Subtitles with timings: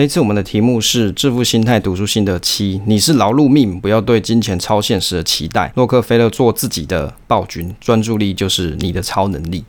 [0.00, 5.70] 这一次我们的题目是致富心态读书心得七，你是劳碌命，不要对金钱超现实的期待。
[5.76, 9.62] 洛克菲勒做自己的暴君，专注力就是你的超能力。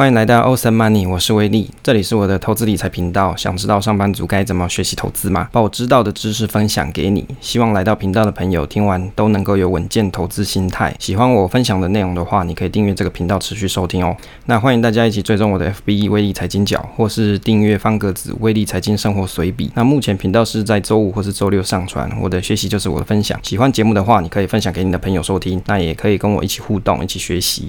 [0.00, 3.36] 欢迎来到 Awesome Money，我是威利，这里是我的投资理财频道。
[3.36, 5.50] 想知道上班族该怎么学习投资吗？
[5.52, 7.26] 把我知道的知识分享给你。
[7.42, 10.96] 希望来到频道的朋友听完都能够有稳健投资心态。
[10.98, 14.16] 喜欢我分享的内容的话，你可以订阅这个频道持续收听哦。
[14.46, 19.70] 那欢迎大家一起追踪我的 FB 威利财经角，或是订阅方格子威利财经生活随笔。
[19.74, 22.10] 那目前频道是在周五或是周六上传。
[22.18, 23.38] 我的学习就是我的分享。
[23.42, 27.68] 喜欢节目的话，你可以分享给你的朋友收听，那也可以跟我一起互动，一起学习。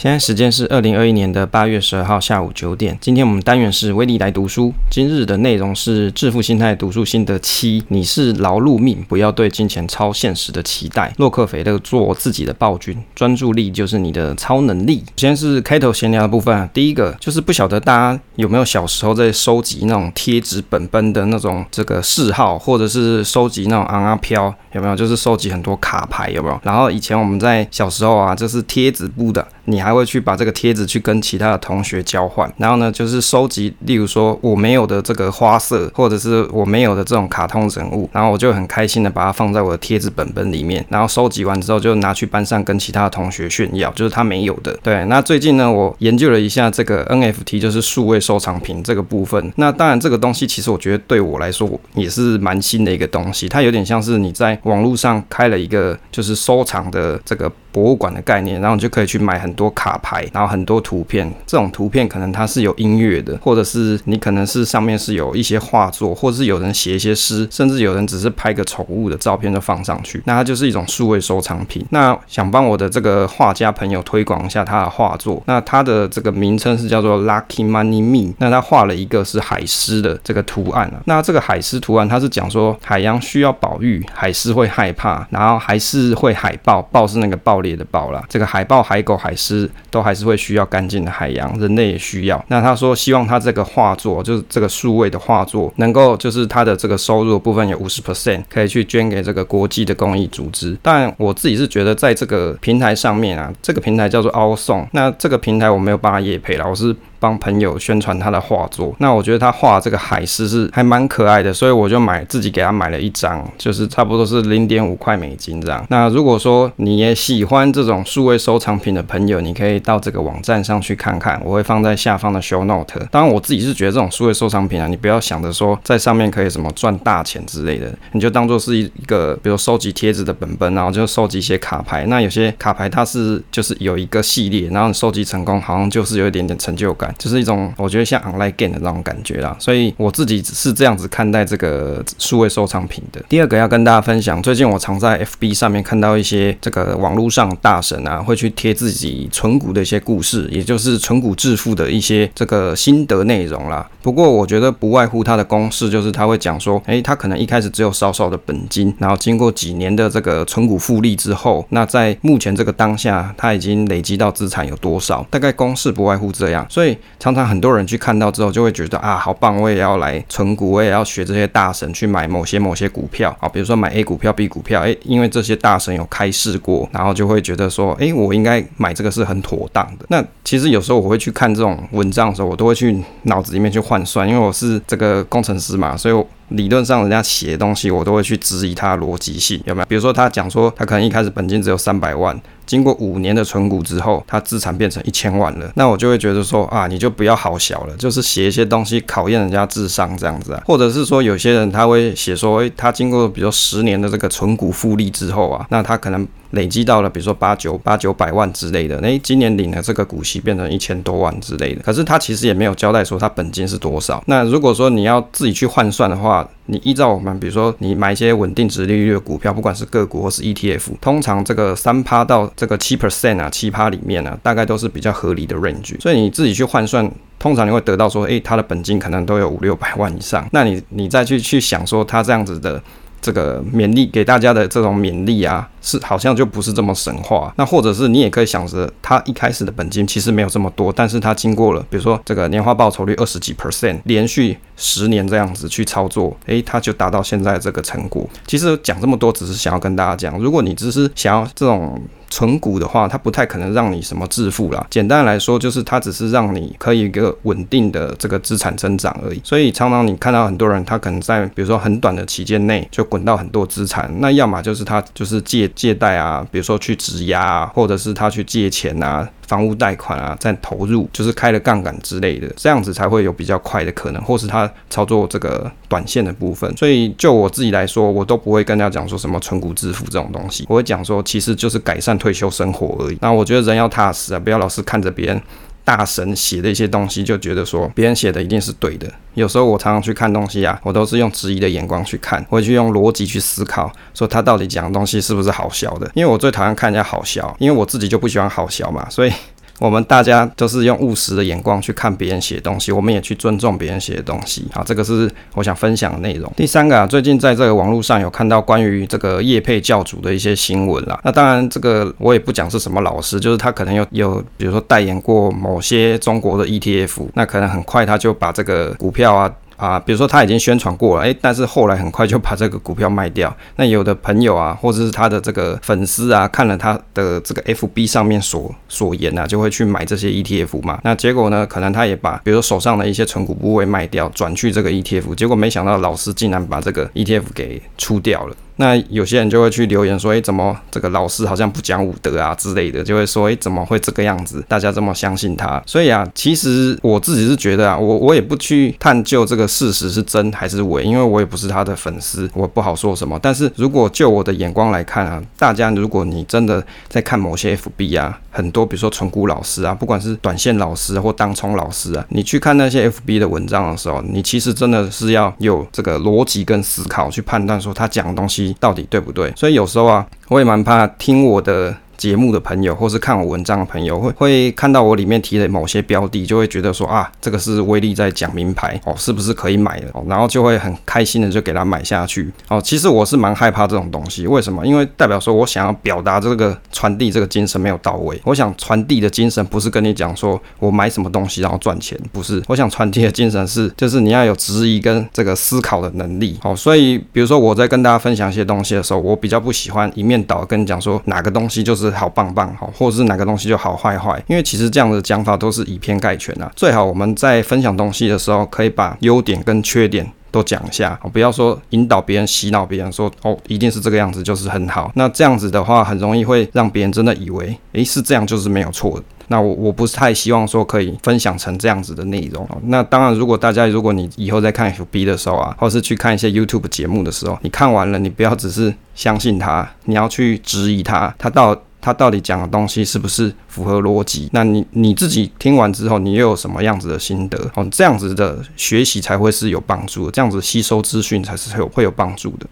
[0.00, 2.96] 现在时间是二零二一年的八月十二号下午九点。
[3.00, 4.72] 今天我们单元是威力来读书。
[4.88, 7.82] 今日的内容是致富心态读书心得七。
[7.88, 11.12] 你是劳碌命，不要对金钱超现实的期待。
[11.16, 15.02] 洛克菲勒做自己的暴君，专注力就是你的超能力。
[15.16, 24.94] 先是开头闲聊的部分，第一个就是不晓得大家有没有小时候在收集那种贴纸本本的那种这个嗜好，或者是收集那种尪仔标，有没有？
[24.94, 26.60] 就是收集很多卡牌，有没有？
[26.62, 29.98] 然后以前我们在小时候啊，就是贴纸布的，你还。
[29.98, 44.72] 会去把这个贴纸去跟其他的同学交换，然后呢，就是收集，例如说我没有的这个花色，或者是我没有的这种卡通人物，然后我就很开心的把它放在我的贴纸本本里面，然后收集完之后就拿去班上跟其他的同学炫耀，就是他没有的。
[44.84, 49.52] 对，那最近呢，我研究了一下这个 NFT，就是数位收藏品这个部分。
[49.56, 57.50] 那当然，这个东西其实我觉得对我来说也是蛮新的一个东西，它有点像是你在网络上开了一个就是收藏的这个。
[57.70, 61.28] 博物馆的概念，然后你就可以去买很多卡牌，然后很多图片。
[61.44, 70.22] 这种图片可能它是有音乐的，或者是你可能是上面是有一些画作，或者是有人写一些诗，甚至有人只是拍个宠物的照片就放上去。
[70.26, 71.84] 那它就是一种数位收藏品。
[71.90, 78.34] 那想帮我的这个画家朋友推广一下他的画作，那他的这个名称是叫做 Lucky Money Me。
[78.38, 81.00] 那他画了一个是海狮的这个图案啊。
[81.06, 89.47] 那这个海狮图案，它是讲说海洋需要保育，海狮会害怕，然后还是会海豹，豹是那个暴烈的豹啦，这个海豹、海狗、海狮
[89.90, 92.44] 都还是会需要干净的海洋，人类也需要。
[92.48, 100.76] 那他说希望他这个画作，就是这个数位的画作，能够就是他的这个收入部分有五十 percent 可以去捐给这个国际的公益组织。
[100.82, 106.94] 但我自己是觉得在这个平台上面啊，这个平台叫做 O S O N 那这个平台我没有帮他也配了，我是。
[107.20, 115.84] 帮朋友宣传他的画作，那我觉得他画这个海狮是还蛮可爱的，所以我就买自己给他买了一张，就是差不多是零点五块美金这样。
[115.88, 123.06] 那如果说你也喜欢这种数位收藏品的朋友，你可以到这个网站上去看看，我会放在下方的 show note。
[123.10, 132.06] 当然我自己是觉得这种数位收藏品啊，你不要想着说在上面可以什么赚大钱之类的，你就当做是一个比如收集贴纸的本本，然后就收集一些卡牌。
[132.06, 137.07] 那有些卡牌它是就是有一个系列，然后你收集成功，好像就是有一点点成就感。
[137.16, 143.22] 就是一种我觉得像 online game 的那种感觉啦，所以我自己是这样子看待这个数位收藏品的。
[143.28, 153.88] 第二个要跟大家分享，最近我常在 FB 上面看到一些这个网络上大神啊，会去贴自己存股的一些故事，也就是存股致富的一些这个心得内容啦。
[154.02, 165.26] 不过我觉得不外乎他的公式，就是他会讲说，诶，他可能一开始只有少少的本金，然后经过几年的这个存股复利之后，那在目前这个当下，他已经累积到资产有多少？
[165.30, 166.97] 大概公式不外乎这样，所以。
[167.18, 169.56] 常常很多人去看到之后，就会觉得啊，好棒！
[169.60, 180.06] 我也要来存股，我也要学这些大神去买某些某些股票啊，比如说买 A 股票、B 股票，诶，因为这些大神有开示过，然后就会觉得说，诶，我应该买这个是很妥当的。
[180.08, 186.24] 那其实有时候我会去看这种文章的时候，我都会去脑子里面去换算，因为我是这个工程师嘛，所以。
[186.50, 189.86] 理论上，人家写的东西我都会去质疑他的逻辑性，有没有？
[189.86, 206.26] 比如说，他讲说他可能一开始本金只有三百万，经过五年的存股之后，他资产变成一千万了，那我就会觉得说啊，你就不要好小了，就是写一些东西考验人家智商这样子啊，或者是说有些人他会写说，诶，他经过比如十年的这个存股复利之后啊，那他可能。
[206.52, 211.82] 累积到了，比如说八九八九百万之类的，诶，今年领了这个股息变成一千多万之类的。
[211.82, 214.22] 可是他其实也没有交代说他本金是多少。
[214.26, 226.00] 那如果说你要自己去换算的话，你依照我们比如说你买一些稳定值利率的股票，不管是个股或是 ETF，通常这个三趴到这个七 percent 啊，七趴里面、啊，大概都是比较合理的 range。
[226.00, 230.48] 所以你自己去换算，通常你会得到说，诶，他的本金可能都有五六百万以上。
[230.52, 232.82] 那你你再去去想说他这样子的。
[233.20, 237.52] 这个勉励给大家的这种勉励啊，是好像就不是这么神话。
[237.56, 248.28] 那或者是你也可以想着，他一开始的本金其实没有这么多，但是他经过了比如说这个年化报酬率二十几 percent，连续十年这样子去操作，诶，他就达到现在这个成果。
[248.46, 252.00] 其实讲这么多，只是想要跟大家讲，如果你只是想要这种。
[252.30, 254.86] 存股的话，它不太可能让你什么致富啦。
[254.90, 259.40] 简单来说，就是它只是让你可以一个稳定的这个资产增长而已。
[259.42, 269.28] 所以常常你看到很多人，他可能在比如说很短的期间内就滚到很多资产，那要么就是他就是借借贷啊，比如说去质押啊，或者是他去借钱啊。
[269.48, 276.70] 房屋贷款啊，再投入就是开了杠杆之类的，这样子才会有比较快的可能，或是他操作这个短线的部分。
[276.76, 283.16] 所以就我自己来说，我都不会跟大家讲说什么存股致富这种东西，我会讲说其实就是改善退休生活而已。
[283.22, 285.40] 那我觉得人要踏实啊，不要老是看着别人。
[285.88, 289.10] 大神写的一些东西，就觉得说别人写的一定是对的。
[289.32, 296.10] 有时候我常常去看东西啊，我都是用质疑的眼光去看，我会去用逻辑去思考，说他到底讲的东西是不是好笑的。
[296.12, 299.32] 因为我最讨厌看人家好笑，因为我自己就不喜欢好笑嘛，所以。
[299.78, 304.66] 我们大家都是用务实的眼光去看别人写的东西，我们也去尊重别人写的东西。
[304.72, 306.52] 好，这个是我想分享的内容。
[306.56, 311.20] 第三个啊，最近在这个网络上有看到关于这个业配教主的一些新闻啦。
[311.22, 319.50] 那当然，这个我也不讲是什么老师，就是他可能有有，比如说代言过某些中国的 ETF，那可能很快他就把这个股票啊。
[319.78, 323.56] 啊，比如说他已经宣传过了，诶，但是后来很快就把这个股票卖掉。
[323.76, 330.98] 那有的朋友啊，或者是他的这个粉丝啊，看了他的这个 FB 上面所所言啊，就会去买这些 ETF 嘛。
[331.04, 338.56] 那结果呢，可能他也把比如说手上的一些存股部位卖掉，转去这个 ETF，结果没想到老师竟然把这个 ETF 给出掉了。
[338.80, 344.64] 那有些人就会去留言说，诶，怎么这个老师好像不讲武德啊之类的，就会说，诶，怎么会这个样子？
[344.68, 345.82] 大家这么相信他？
[345.84, 353.36] 所以啊，其实我自己是觉得啊，我我也不去探究这个事实是真还是伪，因为我也不是他的粉丝，我不好说什么。
[353.42, 368.67] 但是如果就我的眼光来看啊，大家如果你真的在看某些 FB 啊，很多比如说纯股老师啊，不管是短线老师或当冲老师啊，你去看那些 FB 的文章的时候，你其实真的是要有这个逻辑跟思考去判断说他讲的东西。
[368.80, 369.52] 到底对不对？
[369.56, 371.96] 所以有时候啊，我也蛮怕听我的。
[372.18, 380.24] 节目的朋友，或是看我文章的朋友，会会看到我里面提的某些标的，就会觉得说啊，这个是威力在讲名牌哦，是不是可以买的哦？
[380.28, 382.80] 然后就会很开心的就给他买下去哦。
[382.82, 384.84] 其实我是蛮害怕这种东西，为什么？
[384.84, 388.40] 因为代表说我想要表达这个传递这个精神没有到位。
[388.42, 392.60] 我想传递的精神不是跟你讲说我买什么东西然后赚钱，不是。
[392.66, 396.58] 我想传递的精神是，就是你要有质疑跟这个思考的能力。
[396.60, 402.07] 好，所以比如说我在跟大家分享一些东西的时候，我比较不喜欢一面倒跟你讲说哪个东西就是。
[402.10, 406.70] 好棒棒，好，或者是哪个东西就好坏坏，因为其实这样的讲法都是以偏概全啊。
[406.76, 415.10] 最好我们在分享东西的时候，可以把优点跟缺点都讲一下，不要说引导别人、洗脑别人说哦，一定是这个样子就是很好。
[415.14, 419.22] 那这样子的话，很容易会让别人真的以为，诶，是这样就是没有错。
[419.50, 422.68] 那我我不是太希望说可以分享成这样子的内容。
[422.84, 431.74] 那当然，如果大家如果你以后在看 FB 的时候啊，或是去看一些 YouTube 节目的时候，你看完了，你不要只是相信他，你要去质疑他，他到。
[432.00, 434.48] 他到底讲的东西是不是符合逻辑？
[434.52, 437.58] 那你你自己听完之后，你又有什么样子的心得？
[437.74, 442.66] 哦，这样子的学习才会是有帮助的，这样子吸收资讯才是会有会有帮助的。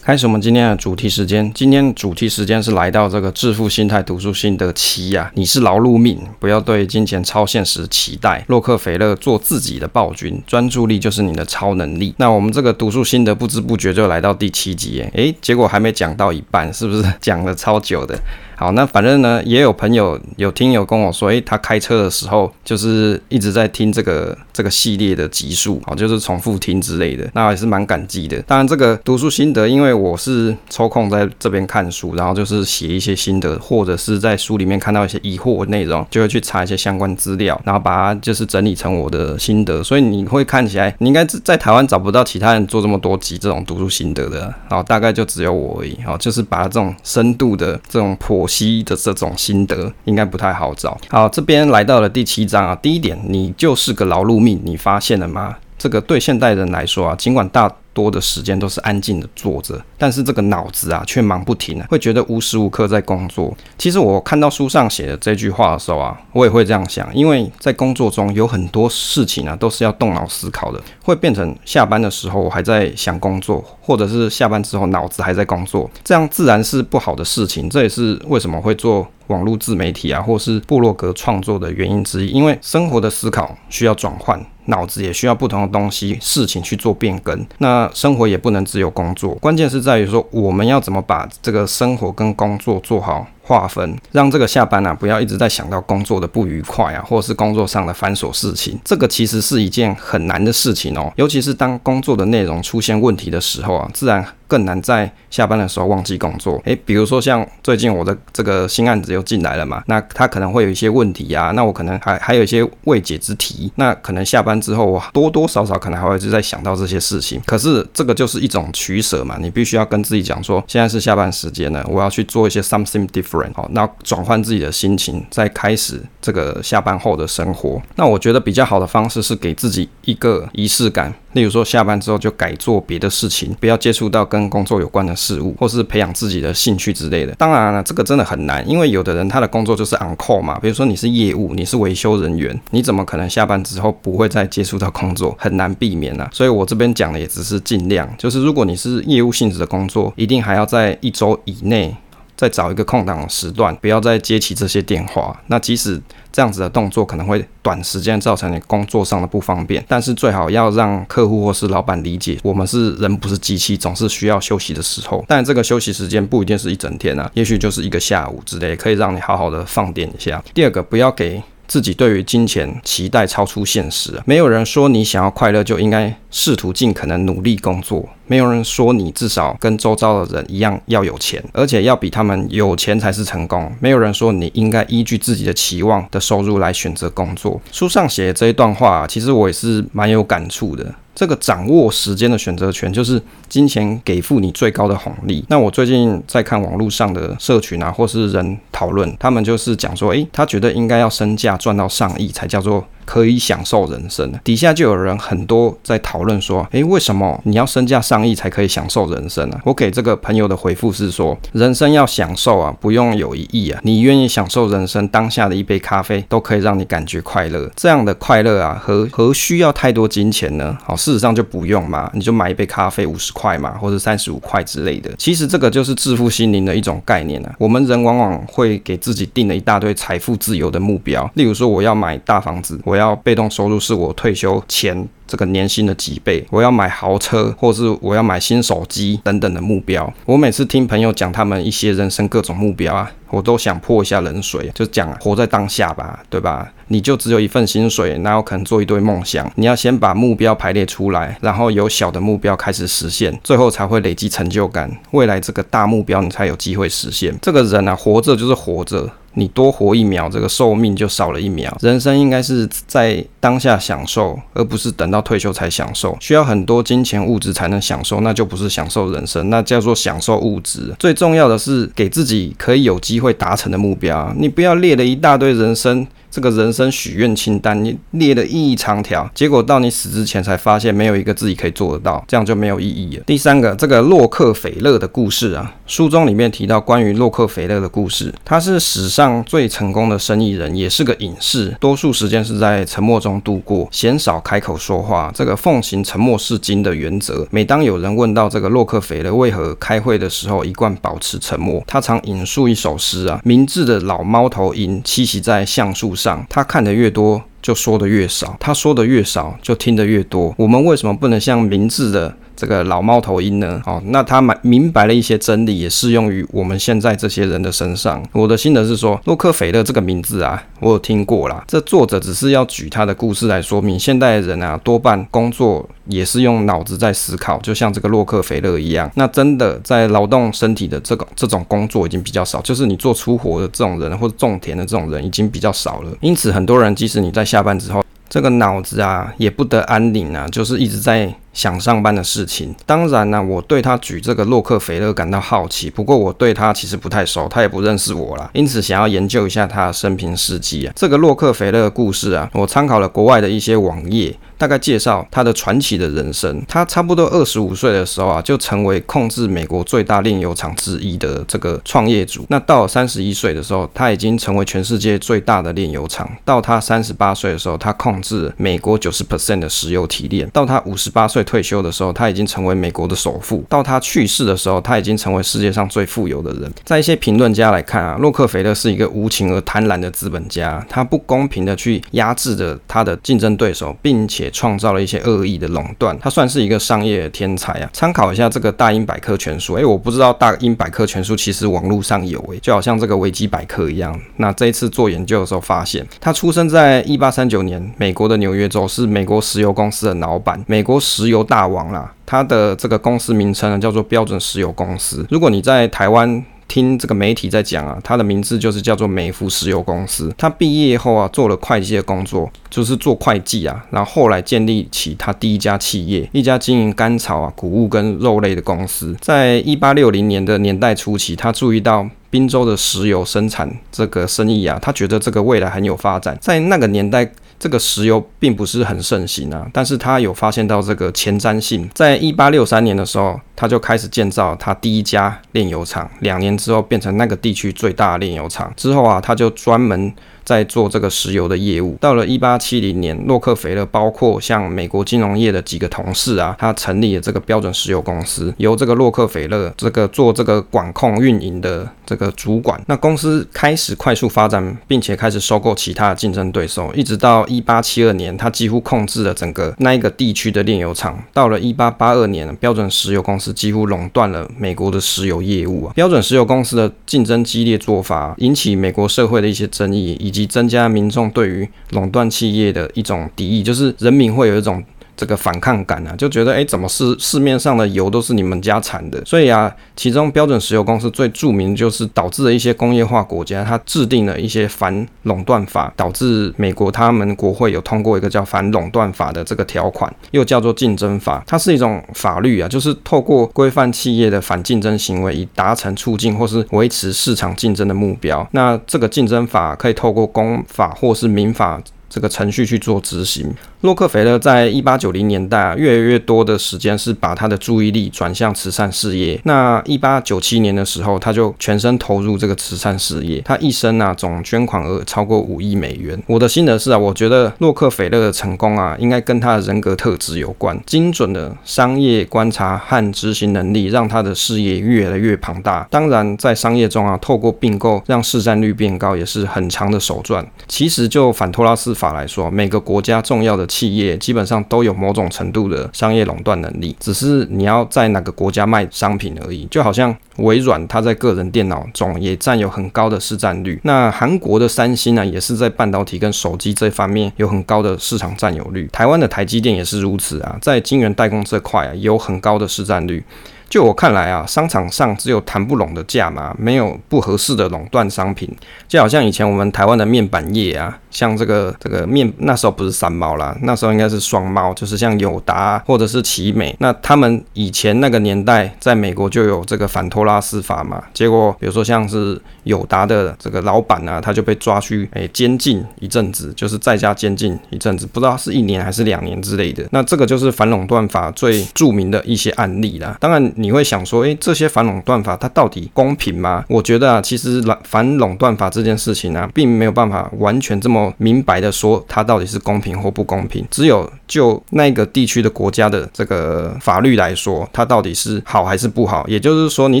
[0.10, 1.48] 开始我们今天的主题时间。
[1.54, 5.30] 今天主题时间是来到这个致富心态读书心得七呀。
[5.36, 8.44] 你是劳碌命，不要对金钱超现实期待。
[8.48, 12.12] 洛克菲勒做自己的暴君，专注力就是你的超能力。
[12.16, 18.18] 那我们这个读书心得不知不觉就来到第七集，诶，结果还没讲到一半，是不是讲了超久的？
[18.60, 28.38] 好，那反正呢，也有朋友有听友跟我说，诶，他开车的时候就是一直在听这个这个系列的集数，哦，就是重复听之类的，那也是蛮感激的。
[28.42, 39.82] 当然，这个读书心得，因为我是抽空在这边看书，然后就是写一些心得，或者是在书里面看到一些疑惑内容，就会去查一些相关资料，然后把它就是整理成我的心得。
[39.82, 48.49] 所以你会看起来，你应该在台湾找不到其他人做这么多集这种读书心得的，然后大概就只有我而已，哦，就是把这种深度的这种剖。
[48.50, 50.98] 西医的这种心得应该不太好找。
[51.08, 52.74] 好，这边来到了第七章啊。
[52.74, 55.56] 第一点，你就是个劳碌命，你发现了吗？
[55.78, 63.54] 这个对现代人来说啊，尽管大多的时间都是安静的坐着，但是这个脑子啊却忙不停啊，会觉得无时无刻在工作。
[63.76, 77.68] 其实我看到书上写的这句话的时候啊，我也会这样想，因为在工作中有很多事情啊都是要动脑思考的，会变成下班的时候我还在想工作，或者是下班之后脑子还在工作，这样自然是不好的事情。
[77.68, 79.06] 这也是为什么会做。
[79.30, 82.30] 网络自媒体啊，或是部落格创作的原因之一。
[82.30, 87.46] 因为生活的思考需要转换，脑子也需要不同的东西、事情去做变更。
[87.58, 93.26] 那生活也不能只有工作，关键是在于说我们要怎么把这个生活跟工作做好。
[93.42, 98.78] 划分，让这个下班啊，不要一直在想到工作的不愉快啊，或者是工作上的繁琐事情。
[98.84, 106.60] 这个其实是一件很难的事情哦，尤其是当工作的内容出现问题的时候啊，自然更难在下班的时候忘记工作。
[106.64, 117.40] 诶，比如说像最近我的这个新案子又进来了嘛，那他可能会有一些问题啊，那我可能还还有一些未解之题，那可能下班之后我多多少少可能还会一直在想到这些事情。
[117.46, 123.54] 可是这个就是一种取舍嘛，你必须要跟自己讲说，现在是下班时间了，我要去做一些 something different。
[123.54, 127.80] 好，那转换自己的心情，再开始这个下班后的生活。
[127.94, 137.32] 那我觉得比较好的方式是给自己一个仪式感，例如说下班之后就改做别的事情，不要接触到跟工作有关的事物，或是培养自己的兴趣之类的。
[137.34, 145.34] 当然了，这个真的很难，因为有的人他的工作就是 on call 嘛，比如说你是业务，你是维修人员，你怎么可能下班之后不会再接触到工作？
[145.38, 146.28] 很难避免啊。
[146.32, 151.94] 所以我这边讲的也只是尽量，就是如果你是业务性质的工作，一定还要在一周以内。
[152.40, 155.38] 再找一个空档时段，不要再接起这些电话。
[155.48, 156.00] 那即使
[156.32, 165.22] 这样子的动作可能会短时间造成你工作上的不方便，但是最好要让客户或是老板理解，我们是人不是机器，总是需要休息的时候。
[165.28, 170.42] 但这个休息时间不一定是一整天啊，也许就是一个下午之类，可以让你好好的放电一下。
[170.54, 171.42] 第二个，不要给。
[171.70, 187.60] 自己对于金钱期待超出现实，没有人说你想要快乐就应该试图尽可能努力工作，没有人说你至少跟周遭的人一样要有钱，而且要比他们有钱才是成功，没有人说你应该依据自己的期望的收入来选择工作。
[187.72, 190.94] 书上写的这一段话，其实我也是蛮有感触的。
[191.12, 195.44] 这个掌握时间的选择权，就是金钱给付你最高的红利。
[195.48, 202.86] 那我最近在看网络上的社群啊，或是人讨论，他们就是讲说，诶，他觉得应该要身价赚到上亿才叫做。
[203.04, 209.58] 可以享受人生，底下就有人很多在讨论说，诶，为什么你要身价上亿才可以享受人生呢？
[209.64, 217.70] 我给这个朋友的回复是说，人生要享受啊，不用有一亿啊，你愿意享受人生当下的一杯咖啡，都可以让你感觉快乐。
[217.76, 220.76] 这样的快乐啊，何何需要太多金钱呢？
[220.84, 225.10] 好，事实上就不用嘛，你就买一杯咖啡五十块嘛，或者三十五块之类的。
[225.18, 227.54] 其实这个就是致富心灵的一种概念啊。
[227.58, 233.20] 我们人往往会给自己定了一大堆财富自由的目标，例如说我要买大房子，我要。
[233.22, 240.10] 被动收入是我退休前这个年薪的几倍，我要买豪车，或是我要买新手机等等的目标。
[240.24, 246.72] 我每次听朋友讲他们一些人生各种目标啊，我都想泼一下冷水，就讲活在当下吧，对吧？
[246.88, 249.48] 你就只有一份薪水，哪有可能做一堆梦想？
[249.56, 254.90] 你要先把目标排列出来，然后由小的目标开始实现，最后才会累积成就感。
[255.12, 257.36] 未来这个大目标你才有机会实现。
[257.42, 259.08] 这个人啊，活着就是活着。
[259.34, 261.76] 你多活一秒，这个寿命就少了一秒。
[261.80, 266.16] 人生应该是在当下享受，而不是等到退休才享受。
[266.20, 270.94] 需要很多金钱物质才能享受，那就不是享受人生，那叫做享受物质。
[270.98, 274.32] 最重要的是给自己可以有机会达成的目标。
[274.36, 276.06] 你不要列了一大堆人生。
[276.30, 283.24] 这个人生许愿清单，你列了一长条，结果到你死之前才发现没有一个自己可以做得到，这样就没有意义了。
[283.26, 295.32] 第三个，这个洛克菲勒的故事啊，书中里面提到关于洛克菲勒的故事，他是史上最成功的生意人，也是个隐士，多数时间是在沉默中度过，鲜少开口说话。
[295.34, 297.46] 这个奉行沉默是金的原则。
[297.50, 310.54] 每当有人问到这个洛克菲勒为何开会的时候一贯保持沉默，他常引述一首诗啊：“明智的老猫头鹰栖息在橡树上。”，他看的越多，就说的越少；他说的越少，就听的越多。
[310.58, 313.80] 我们为什么不能像明智的这个老猫头鹰呢？
[313.86, 318.22] 哦，那他蛮明白了一些真理，也适用于我们现在这些人的身上。
[318.32, 321.64] 我的心得是说，洛克菲勒这个名字啊，我有听过啦。
[321.66, 329.10] 这作者只是要举他的故事来说明，现代人啊，多半工作也是用脑子在思考，就像这个洛克菲勒一样。
[329.14, 336.10] 那真的在劳动身体的这个这种工作已经比较少，就是你做粗活的这种人或者种田的这种人已经比较少了。
[336.20, 341.34] 因此，很多人即使你在下班之后，这个脑子啊也不得安宁啊，就是一直在。
[341.52, 345.90] 想上班的事情，当然呢，我对他举这个洛克菲勒感到好奇。
[345.90, 350.92] 不过我对他其实不太熟，他也不认识我啦，因此想要研究一下他的生平事迹啊。
[350.94, 356.64] 这个洛克菲勒的故事啊，我参考了国外的一些网页，大概介绍他的传奇的人生。
[356.68, 362.46] 他差不多二十五岁的时候啊，就成为控制美国最大炼油厂之一的这个创业主。
[362.48, 366.30] 那到三十一岁的时候，他已经成为全世界最大的炼油厂。
[366.44, 370.48] 到他三十八岁的时候，他控制美国九十 percent 的石油提炼。
[370.50, 371.39] 到他五十八岁。
[371.40, 376.70] 岁退休的时候，他已经成为美国的首富；到他去世的时候，他已经成为世界上最富有的人。
[376.84, 386.16] 在一些评论家来看啊，洛克菲勒是一个无情而贪婪的资本家，他不公平的去压制着他的竞争对手，并且创造了一些恶意的垄断。
[386.20, 387.88] 他算是一个商业天才啊！
[387.92, 394.18] 参考一下这个大英百科全书，诶，我不知道大英百科全书其实网络上有诶，就好像这个维基百科一样。
[394.36, 402.12] 那这一次做研究的时候发现，他出生在一八三九年，美国的纽约州，是美国石油公司的老板，美国石油大王啦。
[402.26, 405.26] 他的这个公司名称呢，叫做标准石油公司。
[405.30, 410.32] 如果你在台湾听这个媒体在讲啊，他的名字就是叫做美孚石油公司。
[410.38, 413.84] 他毕业后啊，做了会计的工作，就是做会计啊。
[413.90, 419.16] 然后后来建立起他第一家企业，一家经营甘草啊、谷物跟肉类的公司。
[419.20, 426.38] 在一八六零年的年代初期，他注意到滨州的石油生产这个生意啊，他觉得这个未来很有发展。
[426.40, 427.30] 在那个年代。
[427.62, 438.72] 这个石油并不是很盛行啊，但是他有发现到这个前瞻性，在一八六三年的时候，他就开始建造他第一家炼油厂，两年之后变成那个地区最大炼油厂。
[438.78, 440.10] 之后啊，他就专门
[440.44, 441.96] 在做这个石油的业务。
[442.00, 452.80] 到了一八七零年，洛克菲勒包括像美国金融业的几个同事啊，他成立了这个标准石油公司，由这个洛克菲勒这个做这个管控运营的这个主管。
[452.86, 461.22] 那公司开始快速发展，并且开始收购其他的竞争对手，一直到一八七二年，他几乎控制了整个那一个地区的炼油厂。
[461.32, 465.92] 到了一八八二年，标准石油公司几乎垄断了美国的石油业务啊。
[465.94, 474.82] 标准石油公司的竞争激烈做法，引起美国社会的一些争议，以及增加民众对于垄断企业的一种敌意，就是人民会有一种。
[475.20, 479.22] 这个反抗感啊，就觉得哎，怎么是市面上的油都是你们家产的？
[479.26, 491.44] 所以啊，其中标准石油公司最著名就是导致了一些工业化国家，它制定了一些反垄断法，导致美国他们国会有通过一个叫反垄断法的这个条款，又叫做竞争法。
[491.46, 498.48] 它是一种法律啊，就是透过规范企业的反竞争行为，以达成促进或是维持市场竞争的目标。
[498.52, 501.78] 那这个竞争法可以透过公法或是民法。
[502.12, 503.54] 这个程序去做执行。
[503.80, 509.40] 洛克菲勒在一八九零年代啊，越来越多的时间是把他的注意力转向慈善事业。
[509.44, 513.40] 那一八九七年的时候，他就全身投入这个慈善事业。
[513.40, 516.22] 他一生啊，总捐款额超过五亿美元。
[516.26, 520.78] 我的心得是啊，我觉得洛克菲勒的成功啊，应该跟他的人格特质有关。
[520.84, 525.88] 精准的商业观察和执行能力，让他的事业越来越庞大。
[525.90, 530.46] 当然，在商业中啊，透过并购让市占率变高，也是很强的手段。
[530.68, 539.64] 其实就反托拉斯法来说，每个国家重要的企业基本上都有某种程度的商业垄断能力，只是你要在哪个国家卖商品而已。
[539.70, 543.80] 就好像微软，它在个人电脑中也占有很高的市占率。
[543.84, 548.88] 那韩国的三星呢，也是在半导体跟手机这方面有很高的市场占有率。
[548.92, 553.22] 台湾的台积电也是如此啊，在晶圆代工这块啊，有很高的市占率。
[553.70, 558.52] 就我看来啊，商场上只有谈不拢的价码，没有不合适的垄断商品。
[558.88, 566.74] 就好像以前我们台湾的面板业啊，像这个这个面那时候不是三猫啦，那时候应该是双猫，就是像友达或者是奇美。
[566.80, 579.86] 那他们以前那个年代在美国就有这个反托拉斯法嘛，结果比如说像是友达的这个老板啊，他就被抓去诶监禁一阵子，就是在家监禁一阵子，不知道是一年还是两年之类的。
[579.92, 583.16] 那这个就是反垄断法最著名的一些案例啦。
[583.20, 583.40] 当然。
[583.60, 586.64] 你会想说，诶，这些反垄断法它到底公平吗？
[586.66, 593.62] 我觉得啊，其实反垄断法这件事情、啊，并没有办法完全这么明白的说它到底是公平或不公平。
[593.70, 599.26] 只有就那个地区的国家的这个法律来说，它到底是好还是不好。
[599.28, 600.00] 也就是说，你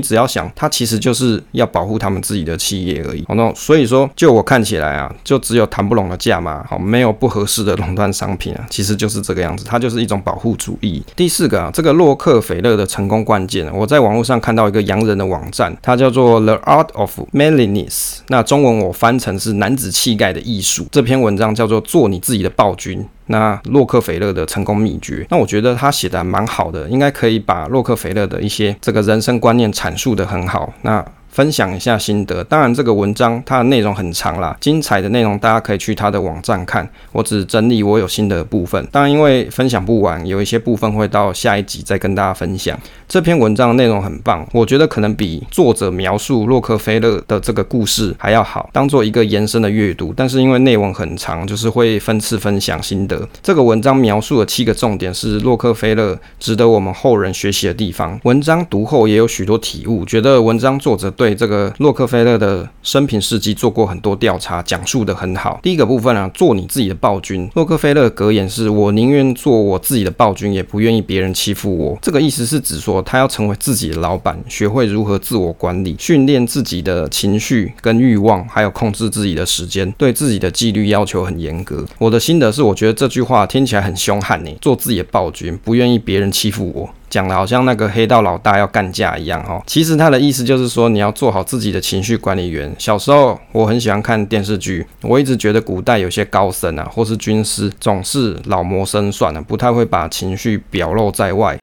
[0.00, 3.22] 只要想，它其实就是要保护他们自己的企业而已。
[3.28, 11.02] 好，那所以说，就我看起来啊，就只有谈不拢的价嘛，好，没有不合适的垄断商品啊，其实就是这个样子，它就是一种保护主义。
[11.14, 13.46] 第四个啊，这个洛克菲勒的成功关。
[13.72, 20.86] 我在网络上看到一个洋人的网站，它叫做 The Art of Manliness，那中文我翻成是男子气概的艺术。
[20.92, 23.06] 这篇文章叫做做你自己的暴君。
[23.26, 30.72] 那洛克菲勒的成功秘诀，那我觉得他写的蛮好的，应该可以把洛克菲勒的一些这个人生观念阐述得很好。
[30.82, 38.84] 那分享一下心得，当然这个文章它的内容很长啦，精彩的内容大家可以去他的网站看，我只整理我有心得的部分。
[38.90, 42.76] 当然因为分享不完，有一些部分会到下一集再跟大家分享。
[43.08, 50.12] 这篇文章的内容很棒，我觉得可能比作者描述洛克菲勒的这个故事还要好，当做一个延伸的阅读。
[50.16, 53.28] 但是因为内容很长，就是会分次分享心得。
[53.40, 58.18] 这个文章描述的七个重点是洛克菲勒值得我们后人学习的地方。
[58.24, 61.12] 文章读后也有许多体悟，觉得文章作者。
[61.20, 65.60] 对这个洛克菲勒的生平事迹做过很多调查，讲述得很好。
[65.62, 67.46] 第一个部分啊，做你自己的暴君。
[67.52, 81.84] 洛克菲勒格言是：“我宁愿做我自己的暴君，也不愿意别人欺负我。”这个意思是指说，他要成为自己的老板，学会如何自我管理，训练自己的情绪跟欲望，还有控制自己的时间，对自己的纪律要求很严格。
[81.98, 86.88] 我的心得是，我觉得这句话听起来很凶悍呢，做自己的暴君，不愿意别人欺负我。
[87.10, 92.72] 讲的好像那个黑道老大要干架一样哈，其实他的意思就是说，你要做好自己的情绪管理员。
[92.78, 101.58] 小时候我很喜欢看电视剧，我一直觉得古代有些高僧啊，或是军师，总是老谋深算啊，不太会把情绪表露在外。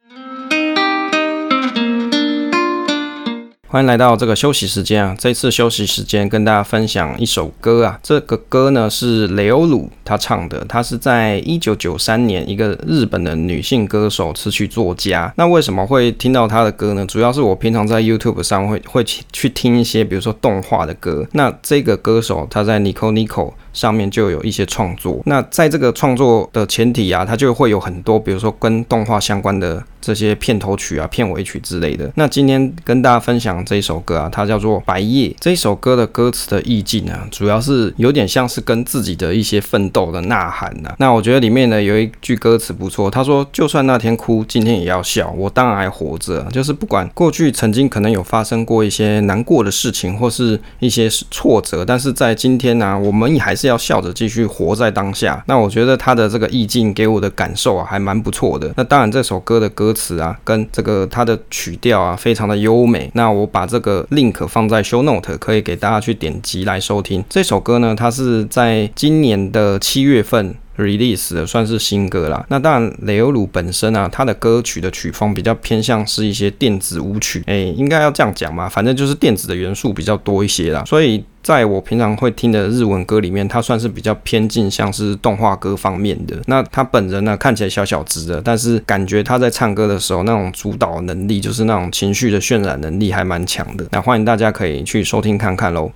[3.70, 5.14] 欢迎来到这个休息时间啊！
[5.20, 15.34] 这次休息时间跟大家分享一首歌啊，这个歌呢是雷欧鲁他唱的，他是在一九九三年一个日本的女性歌手、词曲作家。
[15.36, 17.06] 那为什么会听到他的歌呢？
[17.08, 21.28] 主要是我平常在 YouTube 上会会去听一些，比如说动画的歌。
[21.34, 25.22] 那这个歌手他在 Nico Nico 上面就有一些创作。
[25.26, 29.84] 那在这个创作的前提啊，它就会有很多，比如说跟动画相关的。
[30.00, 32.10] 这些片头曲啊、片尾曲之类的。
[32.16, 35.28] 那今天跟大家分享这一首歌啊，它叫做《白夜》。
[35.38, 55.44] 这一首歌的歌词的意境啊，主要是有点像是跟自己的一些奋斗的呐喊呐、那我觉得里面呢有一句歌词不错，他说：“就算那天哭，今天也要笑，我当然还活着。”就是不管过去曾经可能有发生过一些难过的事情，或是一些挫折，但是在今天呢、我们也还是要笑着继续活在当下。
[55.48, 58.72] 那我觉得他的这个意境给我的感受啊，还蛮不错的。
[58.78, 59.94] 那当然，这首歌的歌。
[59.98, 63.10] 词啊，跟这个它的曲调啊，非常的优美。
[63.16, 67.26] 那我把这个 link 放在 show note，可以给大家去点击来收听。
[67.28, 72.46] 这首歌呢，它是在今年的七月份 release 的，算是新歌啦。
[72.50, 81.24] 那当然，雷欧鲁本身啊，他的歌曲的曲风比较偏向是一些电子舞曲，哎，应该要这样讲嘛，反正就是电子的元素比较多一些啦，所以。
[81.44, 86.36] 在我平常会听的日文歌里面，他算是比较偏近像是动画歌方面的。
[86.48, 93.86] 那他本人呢，看起来小小只的，但是感觉他在唱歌的时候那种主导能力，就是那种情绪的渲染能力还蛮强的。
[93.92, 95.90] 那欢迎大家可以去收听看看喽。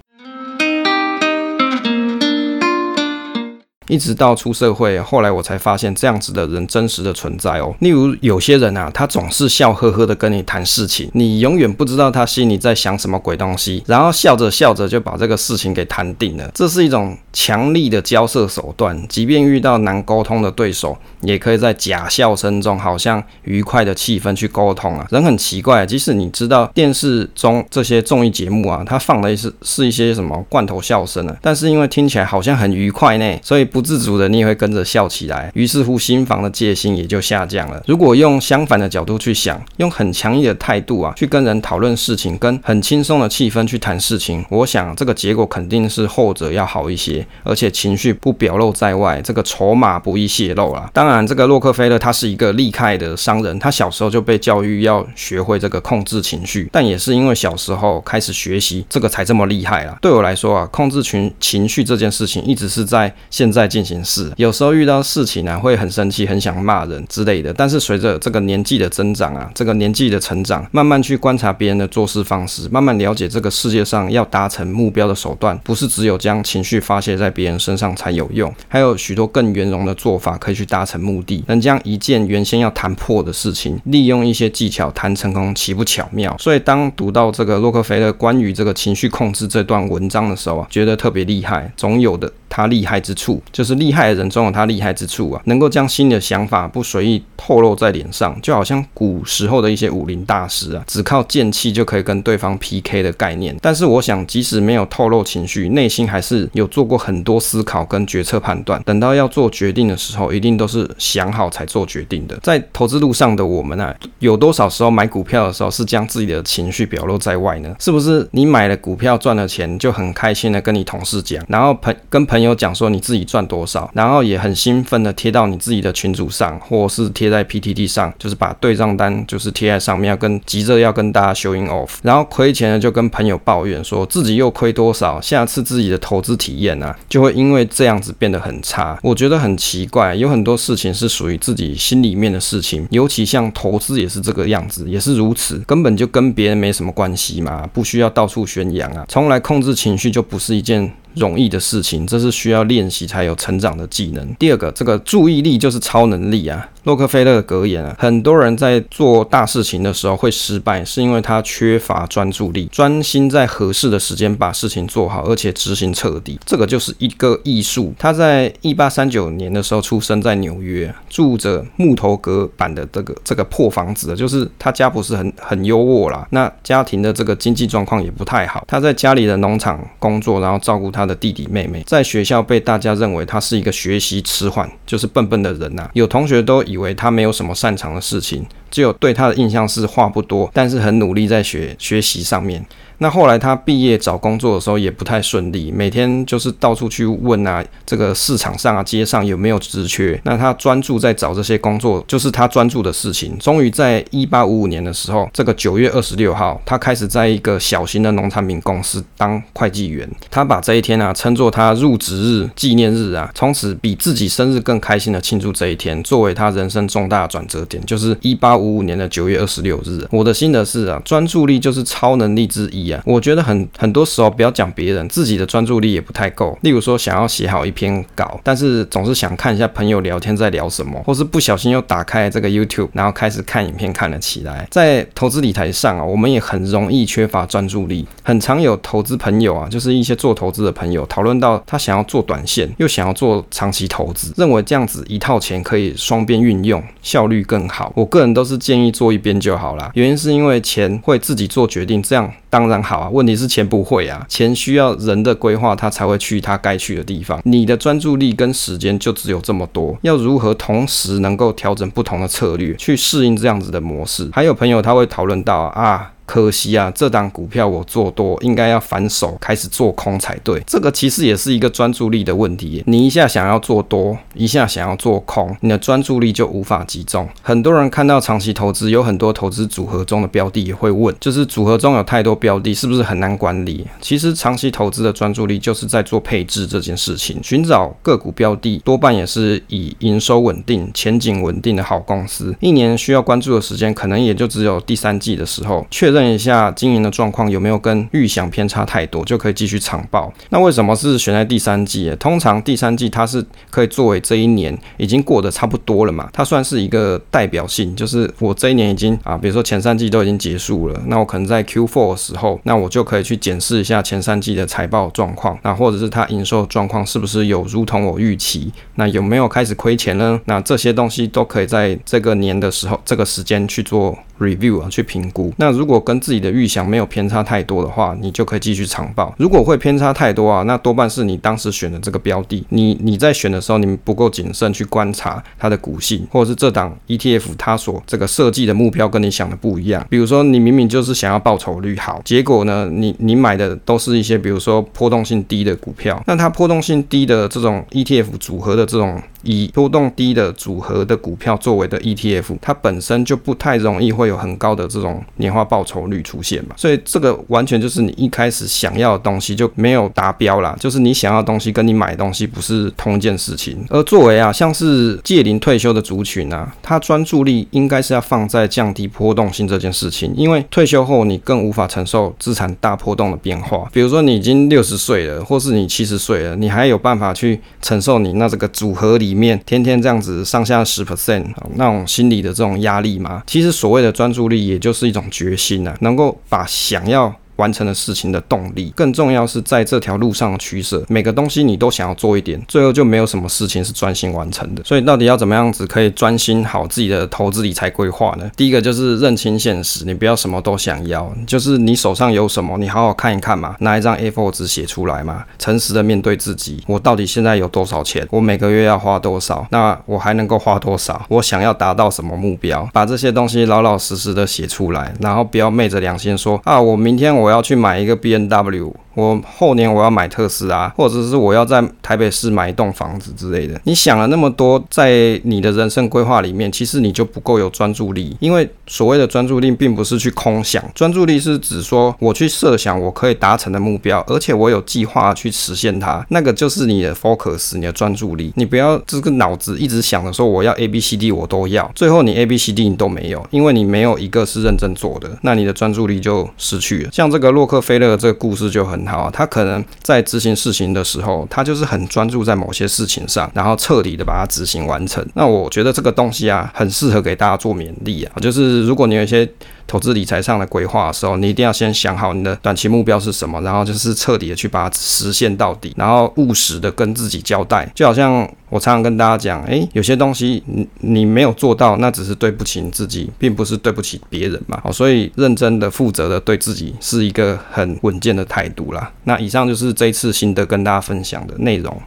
[3.91, 7.75] 一直到出社会，后来我才发现这样子的人真实的存在哦。
[7.80, 16.49] 例如有些人啊，他总是笑呵呵的跟你谈事情，你永远不知道他心里在想什么鬼东西，然后笑着笑着就把这个事情给谈定了。
[16.54, 25.06] 这是一种强力的交涉手段，即便遇到难沟通的对手，也可以在假笑声中，好像愉快的气氛去沟通啊。
[25.12, 33.80] 人很奇怪，即使你知道电视中这些综艺节目啊，它放的是是一些什么罐头笑声啊，但是因为听起来好像很愉快呢，所以不。
[33.81, 37.81] 自主的，你也会跟着笑起来，于是乎心房的戒心也就下降了。
[37.87, 50.89] 如果用相反的角度去想，用很强硬的态度啊，去跟人讨论事情，跟很轻松的气氛去谈事情，我想这个结果肯定是后者要好一些，而且情绪不表露在外，这个筹码不易泄露啦。
[50.93, 59.97] 当然，这个洛克菲勒他是一个厉害的商人，他小时候就被教育要学会这个控制情绪，但也是因为小时候开始学习这个才这么厉害啦。
[60.01, 63.70] 对我来说啊，控制情情绪这件事情一直是在现在。
[63.71, 67.53] 进行式，有时候遇到事情啊，会很生气，很想骂人之类的。
[67.53, 81.43] 但是随着这个年纪的增长啊，这个年纪的成长，慢慢去观察别人的做事方式，慢慢了解这个世界上要达成目标的手段，不是只有将情绪发泄在别人身上才有用，还有许多更圆融的做法可以去达成目的。
[81.47, 86.36] 能将一件原先要谈破的事情，利用一些技巧谈成功，岂不巧妙？
[86.38, 92.31] 所以当读到这个洛克菲勒关于这个情绪控制这段文章的时候啊，觉得特别厉害，总有的。
[92.53, 103.56] 他厉害之处，就是厉害的人总有他厉害之处啊，能够将心里的想法不随意透露在脸上，就好像古时候的一些武林大师啊，只靠剑气就可以跟对方 PK 的概念。
[103.62, 108.82] 但是我想，即使没有透露情绪，内心还是有做过很多思考跟决策判断。
[108.84, 112.36] 等到要做决定的时候，一定都是想好才做决定的。
[112.41, 117.76] 在投资路上的我们啊，有多少时候买股票的时候是将自己的情绪表露在外呢？
[117.80, 122.56] 是不是你买了股票赚了钱，就很开心的跟你同事讲，然后朋跟朋友。
[122.62, 138.97] 讲说你自己赚多少，然后也很兴奋的贴到你自己的群组上，或是贴在 PTT 上，就是把对账单就是贴在上面，要跟急着要跟大家 showing off，然后亏钱呢就跟朋友抱怨说自己又亏多少，下次自己的投资体验啊，就会因为这样子变得很差。
[139.01, 150.91] 我觉得很奇怪，有很多事情是属于自己心里面的事情，尤其像投资也是这个样子，也是如此，根本就跟别人没什么关系嘛，不需要到处宣扬啊，从来控制情绪就不是一件。
[151.15, 154.36] 容易的事情，这是需要练习才有成长的技能。
[154.36, 156.69] 第二个，这个注意力就是超能力啊。
[156.83, 166.39] 洛克菲勒的格言啊，很多人在做大事情的时候会失败，是因为他缺乏专注力，专心在合适的时间把事情做好，而且执行彻底。
[166.43, 167.93] 这个就是一个艺术。
[167.99, 176.27] 他在一八三九年的时候出生在纽约，住着木头隔板的这个这个破房子，就是他家不是很很优渥啦。
[176.31, 178.63] 那家庭的这个经济状况也不太好。
[178.67, 181.83] 他在家里的农场工作，然后照顾他的弟弟妹妹。
[181.85, 192.65] 在学校被大家认为他是一个学习迟缓，就是笨笨的人呐、有同学都以为他没有什么擅长的事情，只有对他的印象是话不多，但是很努力在学学习上面。
[193.01, 200.21] 那后来他毕业找工作的时候也不太顺利，每天就是到处去问啊，这个市场上啊、街上有没有职缺。
[200.23, 203.35] 那他专注在找这些工作，就是他专注的事情。
[203.39, 210.07] 终于在一八五五年的时候，这个九月二十六号，他开始在一个小型的农产品公司当会计员。
[210.29, 220.07] 他把这一天啊称作他入职日纪念日啊，从此比自己生日更开心的庆祝这一天，作为他人生重大转折点，就是一八五五年的九月二十六日。
[220.11, 222.90] 我的心得是啊，专注力就是超能力之一。
[223.06, 226.58] 我觉得很很多时候，不要讲别人，自己的专注力也不太够。
[226.62, 234.67] 例如说，想要写好一篇稿，但是总是想看一下朋友聊天在聊什么，或是不小心又打开这个 YouTube，然后开始看影片看了起来。
[234.71, 238.08] 在投资理财上啊，我们也很容易缺乏专注力。
[238.23, 247.91] 很常有投资朋友啊，就是一些做投资的朋友，讨论到他想要做短线，又想要做长期投资，认为这样子一套钱可以双边运用，效率更好。
[247.95, 252.32] 我个人都是建议做一边就好啦，原因是因为钱会自己做决定，这样。
[252.49, 257.41] 当然好啊，问题是钱不会啊，钱需要人的规划，他才会去他该去的地方。
[257.43, 264.29] 你的专注力跟时间就只有这么多，要如何同时能够调整不同的策略，去适应这样子的模式？
[264.33, 266.11] 还有朋友他会讨论到啊。
[266.31, 270.63] 可惜啊，这档股票我做多，应该要反手开始做空才对。
[270.65, 272.81] 这个其实也是一个专注力的问题。
[272.87, 277.27] 你一下想要做多，一下想要做空，你的专注力就无法集中。
[277.41, 283.85] 很多人看到长期投资有很多投资组合中的标的，也会问，就是组合中有太多标的，是不是很难管理？
[283.99, 292.55] 其实长期投资的专注力就是在做配置这件事情，寻找个股标的，多半也是以营收稳定、前景稳定的好公司。
[292.61, 296.20] 一年需要关注的时间，可能也就只有第三季的时候，确认。
[296.21, 300.31] 看一下经营的状况有没有跟预想偏差太多，就可以继续长报。
[300.49, 302.15] 那为什么是选在第三季？
[302.19, 320.39] 通常第三季它是可以作为这一年已经过得差不多了嘛，它算是一个代表性，就是我这一年已经啊，比如说前三季都已经结束了，那我可能在 Q4 的时候，那我就可以去检视一下前三季的财报状况，那或者是它营收状况是不是有如同我预期，那有没有开始亏钱呢？
[320.45, 325.51] 那这些东西都可以在这个年的时候，这个时间去做 review 啊，去评估。
[325.57, 329.34] 那如果跟跟自己的预想没有偏差太多的话，你就可以继续长报。
[329.38, 340.06] 如果会偏差太多啊，那多半是你当时选的这个标的，你你在选的时候你不够谨慎去观察它的股性，或者是这档 ETF 它所这个设计的目标跟你想的不一样。
[340.10, 349.21] 比如说你明明就是想要报酬率好，结果呢，你你买的都是一些比如说波动性低的股票，那它波动性低的这种 ETF 组合的这种。
[349.43, 363.84] 以波动低的组合的股票作为的 ETF，它本身就不太容易会有很高的这种年化报酬率出现嘛，所以这个完全就是你一开始想要的东西就没有达标啦，就是你想要的东西跟你买的东西不是同一件事情。
[363.89, 373.89] 而作为啊，像是届龄退休的族群啊，他专注力应该是要放在降低波动性这件事情，因为退休后你更无法承受资产大波动的变化。
[373.91, 379.30] 比如说你已经六十岁了，或是你七十岁了，你还有办法去承受你那这个组合里。
[379.31, 387.33] 里面天天这样子上下十 percent，那种心理的这种压力吗，其实所谓的专注力，也就是一种决心啊，能够把想要。
[387.62, 391.04] 完成的事情的动力，更重要是在这条路上的取舍。
[391.08, 394.84] 每个东西你都想要做一点，最后就没有什么事情是专心完成的。
[394.84, 398.50] 所以到底要怎么样子可以专心好自己的投资理财规划呢？
[398.58, 408.28] 第一个就是认清现实，你不要什么都想要，就是你手上有什么，你好好看一看嘛，拿一张 A4 纸写出来嘛，诚实的面对自己，我到底现在有多少钱？
[408.32, 409.67] 我每个月要花多少？
[409.69, 411.24] 那我还能够花多少？
[411.30, 412.89] 我想要达到什么目标？
[412.91, 417.50] 把这些东西老老实实的写出来，然后不要昧着良心说啊，我明天我。
[417.51, 418.93] 我要去买一个 BNW。
[419.13, 423.80] 我后年我要买特斯拉，或者是我要在台北市买一栋房子之类的。
[423.84, 428.36] 你想了那么多，在你的人生规划里面，其实你就不够有专注力。
[428.39, 436.26] 因为所谓的专注力，并不是去空想，专注力是指说我去设想我可以达成的目标，而且我有计划去实现它。
[436.30, 438.54] 那个就是你的 focus，你的专注力。
[438.56, 447.10] 你不要这个脑子一直想着说我要 A B C D 我都要，最后你 A B C D 你都没有，因为你没有一个是认真做的，那你的专注力就失去了。
[447.12, 449.00] 像这个洛克菲勒这个故事就很。
[449.05, 455.25] 好，他可能在执行事情的时候，他就是很专注在某些事情上，然后彻底的把它执行完成。
[455.35, 459.49] 那我觉得这个东西啊，很适合给大家做勉励啊，就是如果你有一些。
[459.87, 467.89] 投资理财上的规划的时候，你一定要先想好你的短期目标是什么，然后就是彻底的去把它实现到底，然后务实的跟自己交代。
[467.93, 474.79] 就好像我常常跟大家讲，诶，有些东西你你没有做到，那只是对不起你自己，并不是对不起别人嘛。
[474.83, 479.11] 好，所以认真的、负责的对自己是一个很稳健的态度啦。
[479.25, 482.01] 那以上就是这一次心得跟大家分享的内容。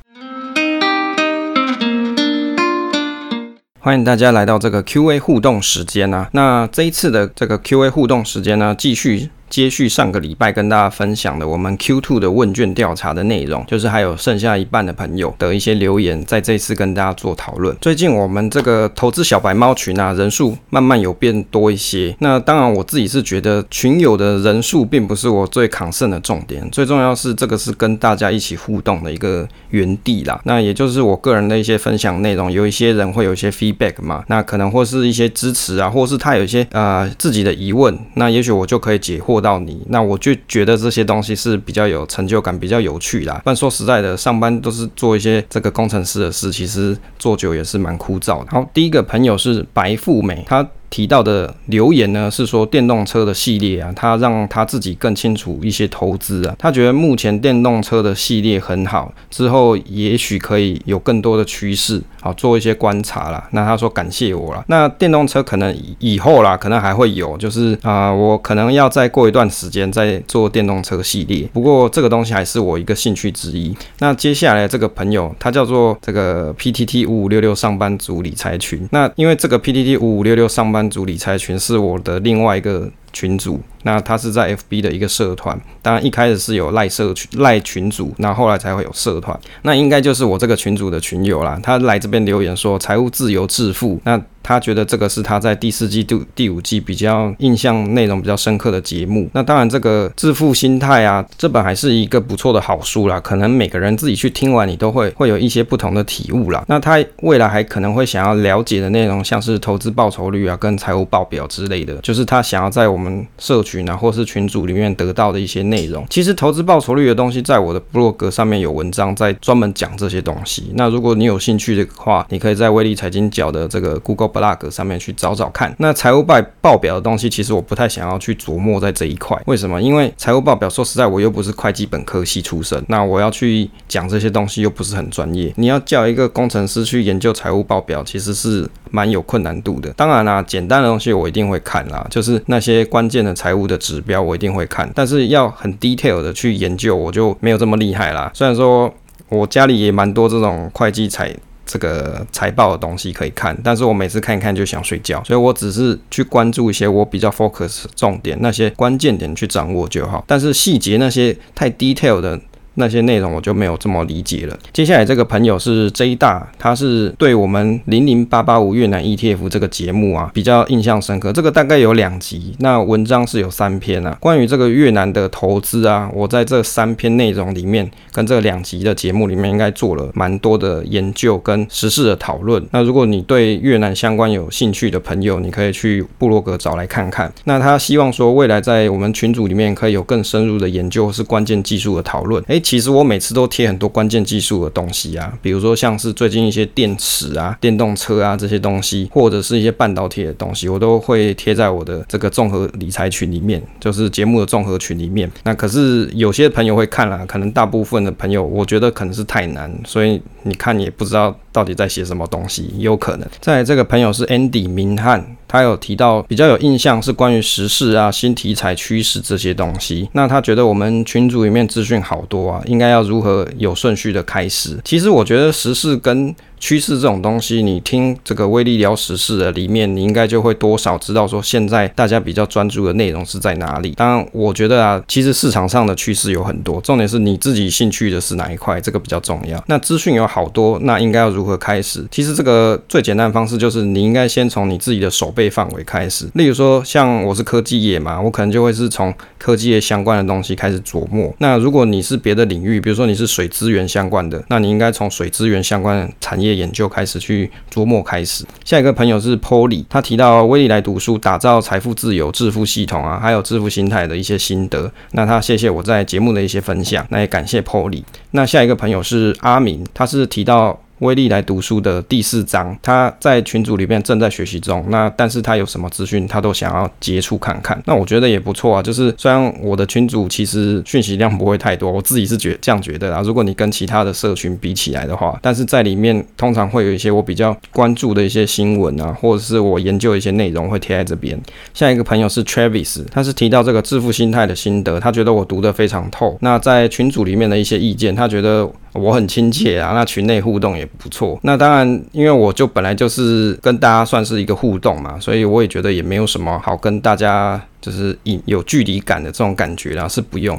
[3.85, 9.29] 欢迎大家来到这个 Q&A 互动时间啊，那这一次的这个 Q&A 互动时间呢，继续。
[9.55, 17.77] 接续上个礼拜跟大家分享的我们 Q2 的问卷调查的内容，就是还有剩下一半的朋友的一些留言，在这次跟大家做讨论。
[17.81, 22.17] 最近我们这个投资小白猫群啊，人数慢慢有变多一些。
[22.19, 30.41] 那当然我自己是觉得群友的人数并不是我最抗胜的重点，最重要是这个是跟大家一起互动的一个园地啦。
[30.43, 39.44] 那也就是我个人的一些分享内容，有一些人会有一些 feedback 嘛，那可能或是一些支持啊，或是他有一些呃自己的疑问，那也许我就可以解惑。
[39.45, 43.41] 到你，那我就觉得这些东西是比较有成就感、比较有趣啦。
[43.45, 48.51] 但说实在的，上班都是做一些这个工程师的事，其实做久也是蛮枯燥的。
[48.51, 50.67] 好，第一个朋友是白富美，她。
[50.95, 63.49] 提到的留言呢，是说电动车的系列啊，他让他自己更清楚一些投资啊，他觉得目前电动车的系列很好，之后也许可以有更多的趋势，好做一些观察啦。
[63.51, 64.65] 那他说感谢我啦。
[64.69, 71.49] 那电动车可能以后啦，可能还会有，就是啊、我可能要再过一段时间再做电动车系列。
[71.53, 73.77] 不过这个东西还是我一个兴趣之一。
[73.99, 78.89] 那接下来这个朋友，他叫做这个 PTT 五五六六上班族理财群。
[78.93, 91.59] 那因为这个 PTT 五五六六上班组理财群是我的另外一个群主，那他是在 FB 的一个社团，当然一开始是有赖社群赖群主，那后来才会有社团，那应该就是我这个群主的群友啦。
[91.63, 94.21] 他来这边留言说财务自由致富，那。
[94.45, 99.29] 他觉得这个是他在第四季度、第五季比较印象内容比较深刻的节目。
[99.33, 103.19] 那当然，这个致富心态啊，这本还是一个不错的好书啦。
[103.19, 106.63] 可能每个人自己去听完，你都会会有一些不同的体悟啦。
[106.69, 116.07] 那他未来还可能会想要了解的内容，像是投资报酬率啊，跟财务报表之类的，就是他想要在我们社群啊，或是群组里面得到的一些内容。
[116.11, 120.71] 其实投资报酬率的东西，在我的部落格上面有文章在专门讲这些东西。
[120.75, 129.41] 那如果你有兴趣的话，你可以在威力财经角的这个 Google blog 上面去找找看，那财务报报表的东西，其实我不太想要去琢磨在这一块。
[129.47, 129.81] 为什么？
[129.81, 135.53] 因为财务报表，说实在，我又不是会计本科系出身，那我要去讲这些东西又不是很专业。
[135.57, 139.91] 你要叫一个工程师去研究财务报表，其实是蛮有困难度的。
[139.93, 148.31] 当然啦，简单的东西我一定会看啦，就是那些关键的财务的指标我一定会看，但是要很 detail 的去研究，我就没有这么厉害啦。
[148.35, 148.93] 虽然说
[149.29, 151.35] 我家里也蛮多这种会计财。
[151.67, 162.41] 这个财报的东西可以看，但是我每次看一看就想睡觉，所以我只是去关注一些我比较 focus 重点，那些关键点去掌握就好，但是细节那些太 detail 的。
[162.75, 164.59] 那些内容我就没有这么理解了。
[164.73, 171.33] 接下来这个朋友是 J 大，他是对我们零零八八五越南 ETF 这个节目啊比较印象深刻。
[171.33, 174.17] 这个大概有两集，那文章是有三篇啊。
[174.21, 182.65] 关于这个越南的投资啊，我在这三篇内容里面跟这两集的节目里面应该做了蛮多的研究跟时事的讨论。
[182.73, 187.33] 那如果你对越南相关有兴趣的朋友，你可以去部落格找来看看。
[187.45, 192.43] 那他希望说未来在我们群组里面可以有更深入的研究，是关键技术的讨论。
[192.49, 192.61] 诶。
[192.65, 205.31] 其实我每次都贴很多关键技术的东西啊，比如说像是最近一些电池啊、电动车啊这些东西，或者是一些半导体的东西，我都会贴在我的这个综合理财群里面，就是节目的综合群里面。
[205.45, 213.29] 那可是有些朋友会看啦，可能大部分的朋友，我觉得可能是太难，所以你看也不知道到底在写什么东西，有可能。
[213.41, 215.25] 在这个朋友是 Andy 明翰。
[215.47, 220.09] 他有提到比较有印象是关于时事啊、新题材、趋势这些东西。
[220.13, 224.77] 那他觉得我们群组里面资讯好多啊，应该要如何有顺序的开始？
[224.83, 233.91] 其实我觉得时事跟趋势这种东西，你听这个威力聊时事的里面，你应该就会多少知道说现在大家比较专注的内容是在哪里。
[233.91, 239.63] 当然，我觉得啊，其实市场上的趋势有很多，重点是你自己兴趣的是哪一块，这个比较重要。
[239.67, 242.03] 那资讯有好多，那应该要如何开始？
[242.11, 246.25] 其实这个最简单的方式就是你应该先从你自己的手背范围开始。
[246.33, 251.31] 例如说，像我是科技业嘛，我可能就会是从科技业相关的东西开始琢磨。
[251.37, 256.54] 那如果你是别的领域，比如说你是水资源相关的，那你应该从水资源相关的产业。
[256.55, 258.45] 研究开始去琢磨开始。
[258.65, 264.91] 下一个朋友是 Polly，他提到威利来读书打造财富自由致富系统啊，还有致富心态的一些心得。
[265.13, 268.03] 那他谢谢我在节目的一些分享，那也感谢 Polly。
[268.31, 270.79] 那下一个朋友是阿明，他是提到。
[271.05, 274.85] 威利来读书的第四章，他在群组里面正在学习中。
[274.89, 277.81] 那但是他有什么资讯，他都想要接触看看。
[277.85, 278.83] 那我觉得也不错啊。
[278.83, 283.21] 就是虽然我的群组其实讯息量不会太多，我自己是觉这样觉得啊。
[283.23, 291.39] 如果你跟其他的社群比起来的话，但是在里面通常会有一些我比较关注的一些新闻啊，或者是我研究一些内容会贴在这边。
[291.75, 296.39] 下一个朋友是 Travis，他是提到这个致富心态的心得，他觉得我读得非常透。
[296.41, 298.71] 那在群组里面的一些意见，他觉得。
[298.95, 301.39] 我很亲切啊，那群内互动也不错。
[301.43, 310.59] 那当然，因为我就本来就是跟大家算是一个互动嘛，所以我也觉得也没有什么好跟大家就是有有距离感的这种感觉啦，是不用。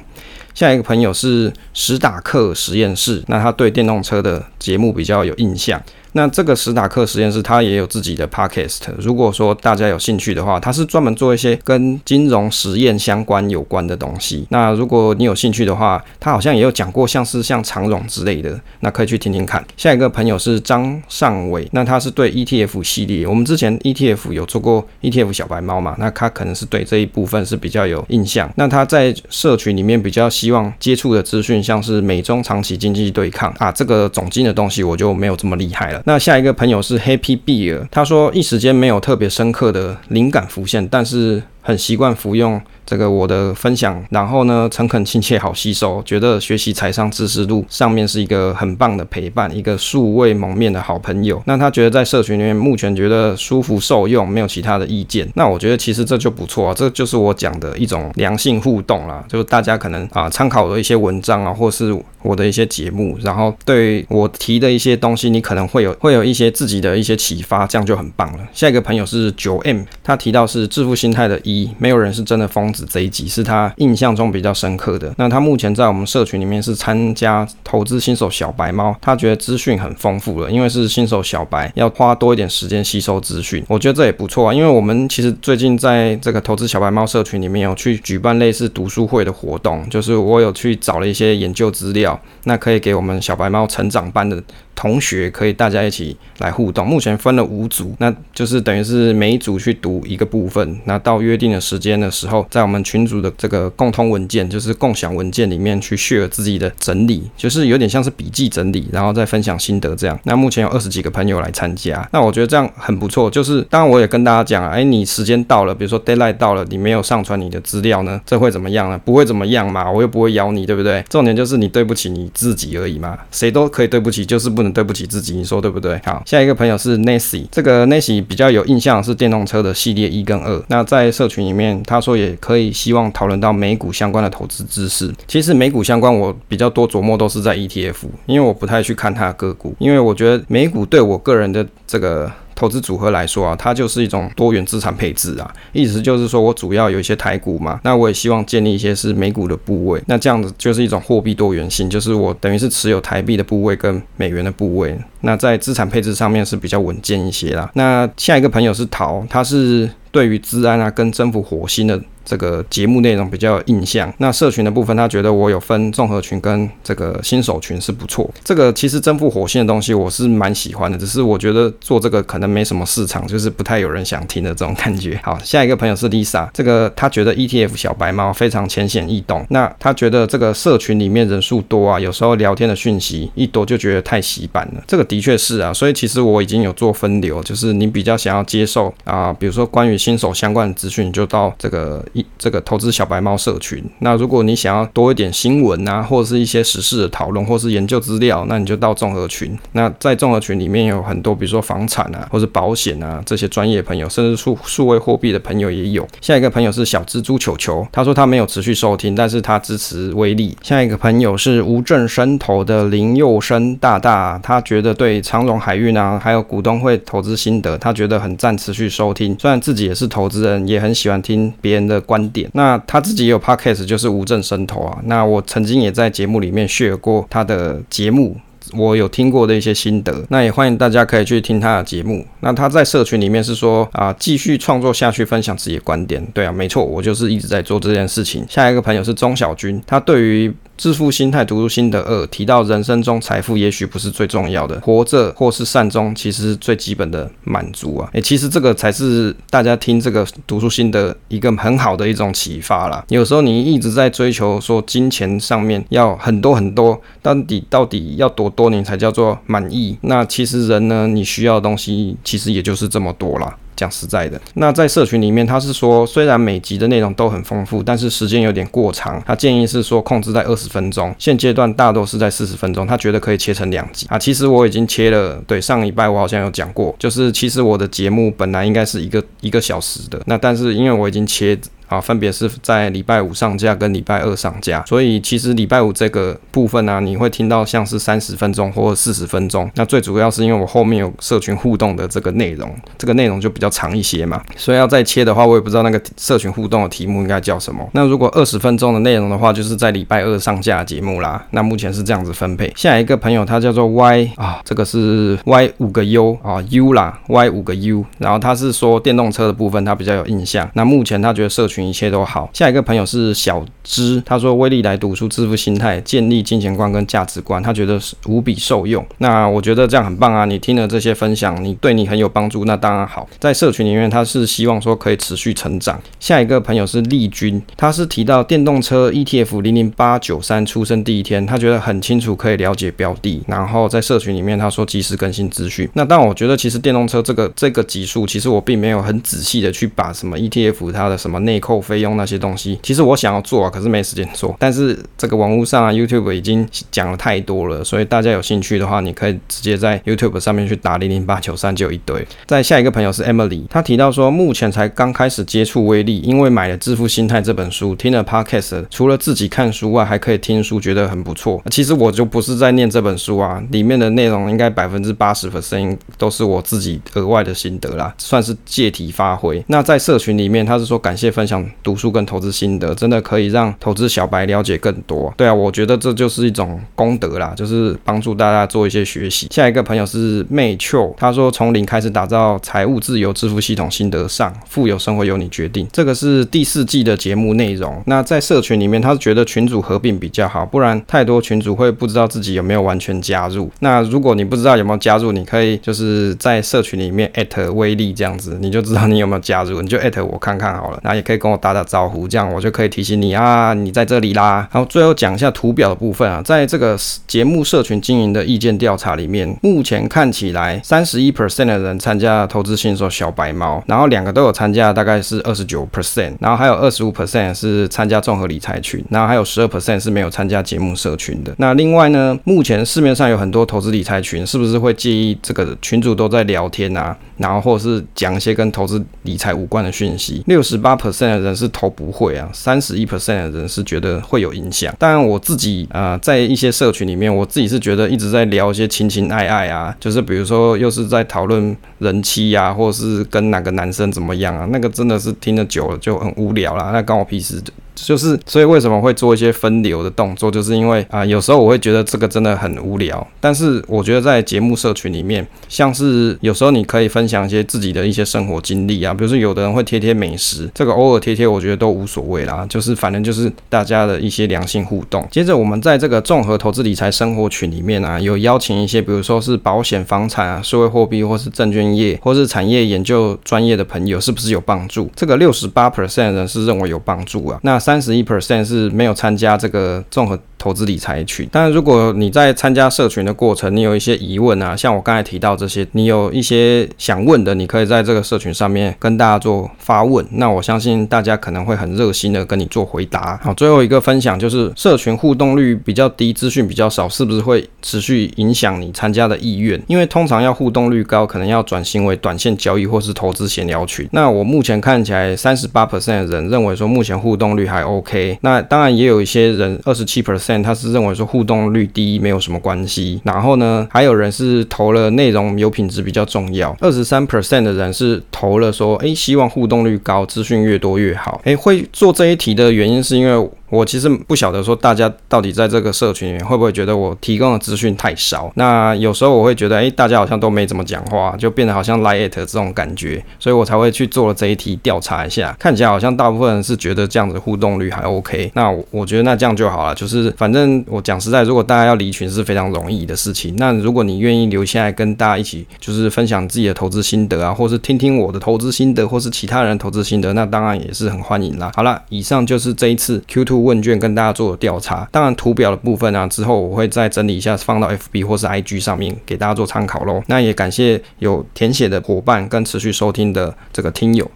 [0.54, 5.82] 下一个朋友是史达克实验室，那他对电动车的节目比较有印象。
[6.18, 8.84] 那这个史达克实验室，它也有自己的 podcast。
[8.97, 14.47] 如果说大家有兴趣的话，它是专门做一些跟金融实验相关有关的东西。
[14.49, 19.61] 那如果你有兴趣的话，他好像也有讲过，像是像长荣之类的，那可以去听听看。
[19.76, 28.49] 下一个朋友是张尚伟，那他是对 ETF 系列，我们之前 ETF 有做过 ETF 小白猫嘛，那他可能是对这一部分是比较有印象。
[28.55, 36.01] 那他在社群里面比较希望接触的资讯，像是美中长期经济对抗啊，这个总经的东西我就没有这么厉害了。
[36.08, 42.61] 那下一个朋友是 Happy Beer，他说一时间没有特别深刻的灵感浮现，但是很习惯服用。
[42.86, 51.41] 这个我的分享，然后呢，诚恳亲切，好吸收，觉得学习财商知识路上面是一个很棒的陪伴，一个素未谋面的好朋友。
[51.47, 55.28] 那他觉得在社群里面目前觉得舒服受用，没有其他的意见。
[55.34, 61.91] 那我觉得其实这就不错啊，这就是我讲的一种良性互动啦，就是大家可能啊参考的一些文章啊，或是
[62.22, 68.47] 我的一些节目，然后对我提的一些东西，你可能会有会有一些自己的一些启发，这样就很棒了。
[68.53, 72.66] 下一个朋友是九 M，他提到是致富心态的一，没有人是真的疯。
[72.89, 75.14] 这一集是他印象中比较深刻的。
[75.18, 83.64] 那他目前在我们社群里面是参加投资新手小白猫，他觉得资讯很丰富了，因为是新手小白，要花多一点时间吸收资讯。
[83.68, 94.41] 我觉得这也不错啊，因为我们其实最近在这个投资小白猫社群里面有去举办类似读书会的活动，就是我有去找了一些研究资料，那可以给我们小白猫成长班的。
[94.76, 110.19] 同学可以大家一起来互动，目前分了五组，那就是等于是每一组去读一个部分，那到约定的时间的时候，在我们群组的这个共通文件，就是共享文件里面去 share 自己的整理，就是有点像是笔记整理，然后再分享心得这样。
[110.23, 113.30] 那目前有二十几个朋友来参加，那我觉得这样很不错。
[113.30, 118.99] 就是当然我也跟大家讲，哎，你时间到了，比如说 deadline 到了，你没有上传你的资料呢，这会怎么样呢？
[119.05, 121.03] 不会怎么样嘛，我又不会咬你，对不对？
[121.09, 125.99] 重点就是你对不起你自己而已嘛，谁都可以对不起，就是不对不起自己，你说对不对？
[126.05, 130.63] 好，下一个朋友是 Nancy，这个 Nancy 比较有印象是电动车的系列一跟二。
[130.68, 135.13] 那在社群里面，他说也可以希望讨论到美股相关的投资知识。
[135.28, 137.95] 其实美股相关我比较多琢磨都是在 ETF，
[138.26, 142.32] 因为我不太去看它的个股，因为我觉得美股对我个人的这个。
[142.56, 157.70] 投资组合来说啊，它就是一种多元资产配置啊，意思就是说我主要有一些台股嘛，那我也希望建立一些是美股的部位，那这样子就是一种货币多元性，就是我等于是持有台币的部位跟美元的部位，那在资产配置上面是比较稳健一些啦。
[157.74, 162.01] 那下一个朋友是陶，他是对于资安啊跟征服火星的。
[162.26, 168.30] 这个节目内容比较有印象，那社群的部分，他觉得我有分综合群跟这个新手群是不错。
[168.43, 175.19] 这个其实征服火星的东西我是蛮喜欢的，只是我觉得做这个可能没什么市场，就是不太有人想听的这种感觉。
[175.23, 179.45] 好，下一个朋友是 Lisa，这个他觉得 ETF 小白猫非常浅显易懂。
[179.49, 184.84] 那他觉得这个社群里面人数多啊，有时候聊天的讯息一多就觉得太洗版了。
[184.88, 192.03] 这个的确是啊，所以其实我已经有做分流，就是你比较想要接受啊，比如说关于新手相关的资讯，就到这个。
[192.16, 199.57] 一这个投资小白猫社群，那如果你想要多一点新闻啊，或者是一些时事的讨论，或是研究资料，那你就到综合群。
[199.74, 206.07] 那在综合群里面有很多，比如说房产啊，或是保险啊这些专业朋友，甚至数数位货币的朋友也有。
[206.22, 210.57] 下一个朋友是小蜘蛛球球，他说他没有持续收听，但是他支持威力。
[210.61, 219.36] 下一个朋友是无证生投的林佑生大大，他觉得对长荣海运啊，还有股东会投资心得，他觉得很赞，持续收听。
[219.38, 222.05] 虽然自己也是投资人，也很喜欢听别人的。
[222.06, 224.97] 观点，那他自己也有 podcast，就是无证生投啊。
[225.06, 228.38] 那我曾经也在节目里面 share 过他的节目，
[228.74, 230.26] 我有听过的一些心得。
[230.30, 232.26] 那也欢迎大家可以去听他的节目。
[232.39, 236.26] 那他在社群里面是说啊，继续创作下去，分享自己的观点。
[236.34, 238.45] 对啊，没错，我就是一直在做这件事情。
[238.49, 248.09] 下一个朋友是钟小军，他对于致富心态读书心得二提到，人生中财富也许不是最重要的，活着或是善终，其实是最基本的满足啊。
[248.13, 253.03] 诶，其实这个才是大家听这个读书心得一个很好的一种启发啦。
[253.07, 259.97] 有时候你一直在追求说金钱上面要很多很多，到底到底要多多你才叫做满意？
[260.01, 263.55] 那其实人呢，你需要的东西其实也就是这么多啦。
[263.76, 269.21] 讲实在的，那在社群里面，他是说，虽然每集的内容都很丰富，但是时间有点过长。
[269.26, 272.88] 他建议是说控制在二十分钟，现阶段大多是在四十分钟。
[272.88, 274.17] 他觉得可以切成两集啊。
[274.17, 281.57] 其实我已经切了，对，上礼拜我好像有讲过，就是其实我的节目本来应该是一个一个小时的，那但是因为我已经切。
[281.88, 289.70] 啊，分别是在礼拜五上架跟礼拜二上架，所以其实礼拜五这个部分呢、你会听到像是三十分钟或四十分钟。
[289.76, 297.88] 那最主要是因为我后面有社群互动的这个内容，这个内容就比较长一些嘛，所以要再切的话，我也不知道那个社群互动的题目应该叫什么。
[297.94, 301.46] 那如果二十分钟的内容的话，就是在礼拜二上架节目啦。
[301.52, 302.72] 那目前是这样子分配。
[302.76, 310.70] 下一个朋友他叫做 Y 啊，这个是 Y 五个 U 啊 U 啦，Y 五个 U，然后他是说电动车的部分他比较有印象。
[310.74, 312.49] 那目前他觉得社群群一切都好。
[312.53, 319.05] 下一个朋友是小芝，他说威力来读书，致富心态，建立金钱观跟价值观，他觉得是无比受用。
[319.17, 320.45] 那我觉得这样很棒啊！
[320.45, 323.28] 你听了这些分享，你对你很有帮助，那当然好。
[323.39, 325.99] 在社群里面，他是希望说可以持续成长。
[326.19, 333.43] 下一个朋友是丽君，他是提到电动车 ETF 零零八九三出生第一天，他觉得很清楚，可以了解标的。
[333.47, 335.89] 然后在社群里面，他说及时更新资讯。
[335.93, 342.16] 那但我觉得其实电动车这个这个级数，其实我并没有很仔细的去把什么 ETF 它的什么内扣费用。
[342.16, 344.55] 那些东西，其实我想要做啊，可是没时间做。
[344.59, 352.26] 但是这个网络上啊，YouTube 已经讲了太多了，所以大家有兴趣的话，你可以直接在 YouTube 上面去打零零八九三就有一堆。
[352.45, 361.61] 再下一个朋友是 Emily，他提到说，目前才刚开始接触威力，因为买了《致富心态》这本书，听了 Podcast，除了自己看书外，还可以听书，觉得很不错。
[361.72, 369.63] 其实我就不是在念这本书啊，里面的内容应该百分之八十的声音都是我自己额外的心得啦，算是借题发挥。
[369.68, 371.95] 那在社群里面，他是说感谢分享读。
[371.95, 375.34] 书跟投资心得真的可以让投资小白了解更多。
[375.38, 379.47] 对啊，我觉得这就是一种功德啦，就是帮助大家做一些学习。
[379.49, 385.88] 下一个朋友是妹秋，他说从零开始打造财务自由致富系统心得上，富有生活由你决定。
[385.93, 388.03] 这个是第四季的节目内容。
[388.08, 393.72] 那在社群里面，他是觉得群组合并比较好，不然太多群主会不知道自己有没有完全加入。
[393.80, 400.99] 那如果你不知道有没有加入，你可以就是在社群里面艾特威力这样子，你就知道你有没有加入，你就艾特我看看好了。
[401.03, 404.68] 那也可以跟我打打招呼，这样我就可以提醒你啊，你在这里啦。
[404.72, 421.54] 然后最后讲一下图表的部分啊，在这个节目社群经营的意见调查里面，目前看起来三十一 percent 的人参加投资新手小白猫，然后两个都有参加，大概是二十九 percent，然后还有二十五 percent 是参加综合理财群，然后还有十二 percent 是没有参加节目社群的。
[421.60, 427.16] 那另外呢，目前市面上有很多投资理财群，是不是会介意这个群主都在聊天啊？
[427.38, 430.41] 然后或者是讲一些跟投资理财无关的讯息？
[430.48, 434.94] 六十八 percent 人是投不会啊，三十一 percent 的人是觉得会有影响。
[434.98, 447.62] 当然我自己啊、在一些社群里面，我自己是觉得一直在聊一些情情爱爱啊，就是比如说又是在讨论人妻啊，或者是跟哪个男生怎么样啊，那个真的是听得久了就很无聊啦，那关我屁事。
[447.96, 453.26] 就是，所以为什么会做一些分流的动作，就是因为啊、有时候我会觉得这个真的很无聊。
[453.39, 462.66] 但是我觉得在节目社群里面，像是有时候你可以分享一些自己的一些生活经历啊，比如说有的人会贴贴美食，这个偶尔贴贴，我觉得都无所谓啦。
[462.70, 465.26] 就是反正就是大家的一些良性互动。
[465.32, 475.10] 接着我们在这个综合投资理财生活群里面啊，有邀请一些，比如说是保险、房产啊、数位货币或是证券业或是产业研究专业的朋友，是不是有帮助？
[475.16, 477.60] 这个六十八 percent 人是认为有帮助啊。
[477.64, 493.39] 那三十一 percent 是没有参加这个综合投资理财群，但如果你在参加社群的过程，你有一些疑问啊，像我刚才提到这些，你有一些想问的，你可以在这个社群上面跟大家做发问，那我相信大家可能会很热心的跟你做回答。
[493.43, 499.80] 好，最后一个分享就是社群互动率比较低，资讯比较少，是不是会持续影响你参加的意愿？
[499.86, 504.09] 因为通常要互动率高，可能要转型为短线交易或是投资闲聊群。
[504.11, 510.55] 那我目前看起来，三十八 percent 的人认为说目前互动率还 OK，那当然也有一些人二十七 percent。
[510.62, 521.41] 他是认为说互动率低没有什么关系，然后呢，还有人是投了内容有品质比较重要，二十三 percent 的人是投了说，诶，希望互动率高，资讯越多越好。
[521.43, 523.49] 诶，会做这一题的原因是因为。
[523.76, 528.51] 我其实不晓得说大家到底在这个社群里面会不会觉得我提供的资讯太少。
[528.55, 538.51] 那有时候我会觉得，哎，大家好像都没怎么讲话，就变得好像 Line@ 这种感觉，所以我才会去做了这一题调查一下，看起来好像大部分人是觉得这样子互动率还 OK。
[538.55, 543.55] 那我觉得那这样就好了，就是反正我讲实在，如果大家要离群是非常容易的事情。
[543.57, 551.71] 那如果你愿意留下来跟大家一起，就是分享自己的投资心得啊，或是听听我的投资心得，或是其他人投资心得，那当然也是很欢迎啦。
[551.76, 555.07] 好了，以上就是这一次 Q2 问卷跟大家做调查。
[555.11, 560.22] 当然图表的部分啊，之后我会再整理一下，放到 FB 或是 IG 上面给大家做参考喽。
[560.28, 564.30] 那也感谢有填写的伙伴跟持续收听的这个听友。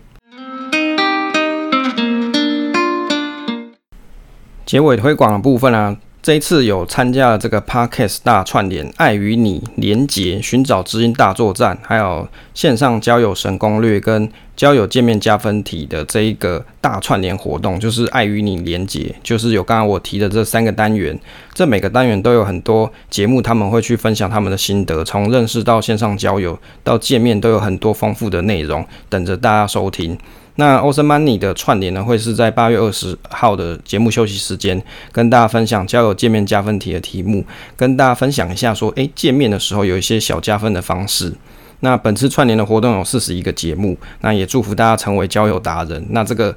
[4.66, 5.96] 结尾推广的部分啊。
[6.22, 14.30] 这一次有参加了这个 Podcast 大串联，爱与你连结，寻找知音大作战，还有线上交友神攻略跟
[14.60, 21.18] 交友见面加分题的这一个大串联活动，就是爱与你连结，就是有刚刚我提的这三个单元，
[21.54, 30.18] 这每个单元都有很多节目，他们会去分享他们的心得，从认识到线上交友到见面，都有很多丰富的内容等着大家收听。
[30.56, 34.84] 那 Awesome Money 的串联呢，会是在八月二十号的节目休息时间，
[35.14, 37.46] 跟大家分享交友见面加分题的题目，
[37.78, 41.34] 跟大家分享一下说，诶，见面的时候有一些小加分的方式。
[41.82, 46.06] 那本次串联的活动有四十一个节目，那也祝福大家成为交友达人。
[46.10, 46.56] 那这个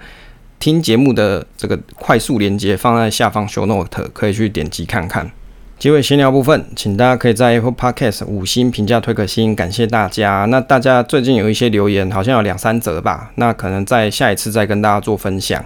[0.58, 5.30] 听节目的这个快速连接放在下方 Show Note，可以去点击看看。
[5.78, 10.44] 结尾闲聊部分，请大家可以在 Apple Podcast 五星评价推个星，感谢大家。
[10.44, 15.64] 那大家最近有一些留言，好像有两三则吧，那可能在下一次再跟大家做分享。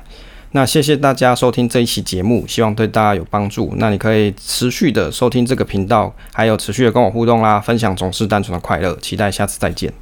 [0.53, 3.74] 那谢谢大家收听这一期节目，希望对大家有帮助。
[3.76, 8.97] 那你可以持续的收听这个频道，还有持续的跟我互动啦，分享总是单纯的快乐。
[8.97, 9.92] 期待下次再见。